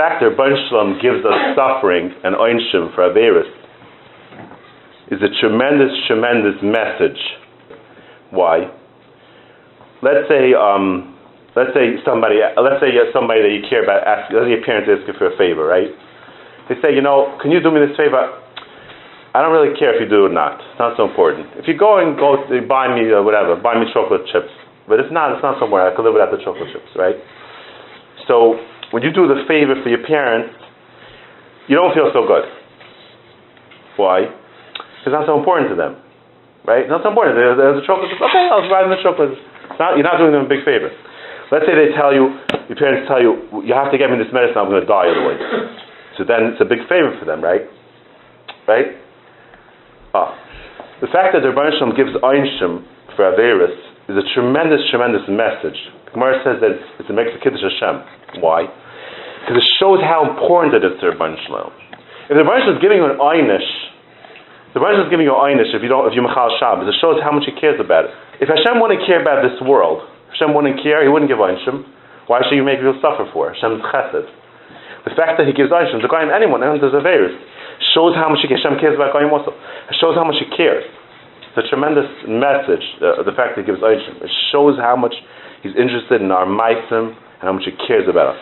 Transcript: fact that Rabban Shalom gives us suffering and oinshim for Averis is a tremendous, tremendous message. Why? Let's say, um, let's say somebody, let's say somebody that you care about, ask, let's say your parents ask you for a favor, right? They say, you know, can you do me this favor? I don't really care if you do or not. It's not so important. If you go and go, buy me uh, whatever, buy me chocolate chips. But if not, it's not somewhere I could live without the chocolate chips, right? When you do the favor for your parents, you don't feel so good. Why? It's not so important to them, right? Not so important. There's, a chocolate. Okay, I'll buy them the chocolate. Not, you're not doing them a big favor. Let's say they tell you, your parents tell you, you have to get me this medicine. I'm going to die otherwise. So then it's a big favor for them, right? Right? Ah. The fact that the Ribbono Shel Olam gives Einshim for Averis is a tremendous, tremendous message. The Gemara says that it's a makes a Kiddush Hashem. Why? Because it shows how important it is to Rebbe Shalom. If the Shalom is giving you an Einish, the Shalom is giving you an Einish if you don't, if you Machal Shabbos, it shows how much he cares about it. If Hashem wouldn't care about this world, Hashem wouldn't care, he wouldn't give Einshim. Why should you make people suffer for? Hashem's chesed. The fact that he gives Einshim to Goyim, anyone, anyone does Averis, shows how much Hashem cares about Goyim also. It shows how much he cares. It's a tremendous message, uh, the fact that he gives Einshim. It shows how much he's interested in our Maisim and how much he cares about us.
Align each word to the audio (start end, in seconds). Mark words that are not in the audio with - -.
fact 0.00 0.24
that 0.24 0.32
Rabban 0.32 0.56
Shalom 0.72 0.96
gives 0.96 1.20
us 1.28 1.52
suffering 1.52 2.08
and 2.24 2.32
oinshim 2.32 2.88
for 2.96 3.04
Averis 3.04 3.52
is 5.12 5.20
a 5.20 5.28
tremendous, 5.44 5.92
tremendous 6.08 6.56
message. 6.64 7.20
Why? 8.32 8.72
Let's 10.00 10.24
say, 10.24 10.56
um, 10.56 11.12
let's 11.52 11.76
say 11.76 12.00
somebody, 12.00 12.40
let's 12.40 12.80
say 12.80 12.96
somebody 13.12 13.44
that 13.44 13.52
you 13.52 13.60
care 13.68 13.84
about, 13.84 14.00
ask, 14.08 14.32
let's 14.32 14.48
say 14.48 14.56
your 14.56 14.64
parents 14.64 14.88
ask 14.88 15.04
you 15.04 15.12
for 15.20 15.28
a 15.28 15.36
favor, 15.36 15.68
right? 15.68 15.92
They 16.72 16.80
say, 16.80 16.96
you 16.96 17.04
know, 17.04 17.36
can 17.44 17.52
you 17.52 17.60
do 17.60 17.68
me 17.68 17.84
this 17.84 17.92
favor? 17.92 18.24
I 19.36 19.44
don't 19.44 19.52
really 19.52 19.76
care 19.76 19.92
if 19.92 20.00
you 20.00 20.08
do 20.08 20.24
or 20.24 20.32
not. 20.32 20.64
It's 20.64 20.80
not 20.80 20.96
so 20.96 21.04
important. 21.04 21.52
If 21.60 21.68
you 21.68 21.76
go 21.76 22.00
and 22.00 22.16
go, 22.16 22.40
buy 22.64 22.88
me 22.88 23.12
uh, 23.12 23.20
whatever, 23.20 23.52
buy 23.60 23.76
me 23.76 23.84
chocolate 23.92 24.24
chips. 24.32 24.48
But 24.88 24.96
if 25.04 25.12
not, 25.12 25.36
it's 25.36 25.44
not 25.44 25.60
somewhere 25.60 25.84
I 25.84 25.92
could 25.92 26.08
live 26.08 26.16
without 26.16 26.32
the 26.32 26.40
chocolate 26.40 26.72
chips, 26.72 26.88
right? 26.96 27.20
When 29.00 29.08
you 29.08 29.16
do 29.16 29.24
the 29.32 29.48
favor 29.48 29.80
for 29.80 29.88
your 29.88 30.04
parents, 30.04 30.52
you 31.72 31.72
don't 31.72 31.96
feel 31.96 32.12
so 32.12 32.28
good. 32.28 32.44
Why? 33.96 34.28
It's 34.28 35.08
not 35.08 35.24
so 35.24 35.40
important 35.40 35.72
to 35.72 35.76
them, 35.80 35.96
right? 36.68 36.84
Not 36.84 37.00
so 37.00 37.08
important. 37.08 37.40
There's, 37.40 37.80
a 37.80 37.84
chocolate. 37.88 38.12
Okay, 38.12 38.44
I'll 38.52 38.68
buy 38.68 38.84
them 38.84 38.92
the 38.92 39.00
chocolate. 39.00 39.32
Not, 39.80 39.96
you're 39.96 40.04
not 40.04 40.20
doing 40.20 40.36
them 40.36 40.44
a 40.44 40.52
big 40.52 40.68
favor. 40.68 40.92
Let's 41.48 41.64
say 41.64 41.72
they 41.72 41.96
tell 41.96 42.12
you, 42.12 42.44
your 42.68 42.76
parents 42.76 43.08
tell 43.08 43.24
you, 43.24 43.40
you 43.64 43.72
have 43.72 43.88
to 43.88 43.96
get 43.96 44.12
me 44.12 44.20
this 44.20 44.28
medicine. 44.36 44.60
I'm 44.60 44.68
going 44.68 44.84
to 44.84 44.90
die 44.92 45.08
otherwise. 45.08 45.40
So 46.20 46.28
then 46.28 46.52
it's 46.52 46.60
a 46.60 46.68
big 46.68 46.84
favor 46.84 47.16
for 47.16 47.24
them, 47.24 47.40
right? 47.40 47.64
Right? 48.68 49.00
Ah. 50.12 50.36
The 51.00 51.08
fact 51.08 51.32
that 51.32 51.40
the 51.40 51.56
Ribbono 51.56 51.72
Shel 51.72 51.88
Olam 51.88 51.96
gives 51.96 52.12
Einshim 52.20 52.84
for 53.16 53.32
Averis 53.32 53.72
is 54.12 54.20
a 54.20 54.26
tremendous, 54.36 54.84
tremendous 54.92 55.24
message. 55.24 55.80
The 56.12 56.20
Gemara 56.20 56.36
says 56.44 56.60
that 56.60 56.76
it's 57.00 57.08
a 57.08 57.16
makes 57.16 57.32
a 57.32 57.40
Kiddush 57.40 57.64
Hashem. 57.64 58.44
Why? 58.44 58.68
Because 59.40 59.58
it 59.58 59.68
shows 59.80 60.00
how 60.04 60.28
important 60.28 60.76
it 60.76 60.84
is 60.84 61.00
to 61.00 61.10
Rebbe 61.10 61.36
Shalom. 61.48 61.72
If 62.28 62.36
the 62.36 62.44
Shalom 62.44 62.76
is 62.76 62.78
giving 62.78 63.00
you 63.00 63.08
an 63.08 63.18
Einish, 63.18 63.68
the 64.72 64.78
Shalom 64.78 65.02
is 65.02 65.10
giving 65.10 65.26
you 65.26 65.34
an 65.34 65.56
Einish 65.56 65.74
if 65.74 65.82
you 65.82 65.90
don't, 65.90 66.06
if 66.06 66.14
you 66.14 66.22
Machal 66.22 66.52
Shabbos, 66.60 66.86
it 66.86 66.96
shows 67.00 67.18
how 67.24 67.32
much 67.32 67.48
he 67.48 67.54
cares 67.56 67.80
about 67.80 68.06
it. 68.06 68.12
If 68.40 68.48
Hashem 68.48 68.80
wouldn't 68.80 69.04
care 69.04 69.20
about 69.20 69.44
this 69.44 69.58
world, 69.60 70.06
Hashem 70.32 70.54
wouldn't 70.56 70.80
care, 70.80 71.04
he 71.04 71.10
wouldn't 71.12 71.28
give 71.28 71.42
Einshim. 71.42 71.84
Why 72.30 72.40
should 72.46 72.56
you 72.56 72.64
make 72.64 72.78
people 72.78 72.96
suffer 73.02 73.26
for? 73.34 73.52
Hashem's 73.52 73.82
chesed. 73.90 74.30
The 75.04 75.12
fact 75.16 75.40
that 75.40 75.48
he 75.48 75.52
gives 75.52 75.72
Einshim 75.72 76.00
to 76.00 76.08
Goyim, 76.08 76.30
anyone, 76.30 76.62
anyone 76.62 76.80
does 76.80 76.94
Averis, 76.94 77.34
shows 77.96 78.14
how 78.14 78.28
much 78.30 78.44
Hashem 78.44 78.80
cares 78.80 78.94
about 78.94 79.12
Goyim 79.12 79.32
also. 79.32 79.52
It 79.90 79.96
shows 79.98 80.16
how 80.16 80.24
much 80.24 80.36
he 80.40 80.46
cares. 80.56 80.84
It's 81.50 81.66
a 81.66 81.66
tremendous 81.66 82.06
message, 82.28 82.84
uh, 83.02 83.26
the 83.26 83.34
fact 83.34 83.58
that 83.58 83.64
he 83.64 83.66
gives 83.66 83.82
Einshim. 83.82 84.22
It 84.22 84.30
shows 84.54 84.78
how 84.78 84.94
much 84.94 85.16
he's 85.66 85.74
interested 85.74 86.22
in 86.22 86.30
our 86.30 86.46
Maisim 86.46 87.12
and 87.12 87.44
how 87.44 87.52
much 87.52 87.66
he 87.66 87.74
cares 87.88 88.06
about 88.06 88.36
us. 88.36 88.40